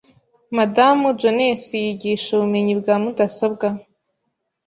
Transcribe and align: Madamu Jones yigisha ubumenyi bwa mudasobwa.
Madamu 0.57 1.07
Jones 1.19 1.63
yigisha 1.83 2.29
ubumenyi 2.33 2.73
bwa 2.79 2.95
mudasobwa. 3.03 3.67